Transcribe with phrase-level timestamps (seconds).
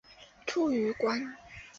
[0.47, 1.37] 卒于官。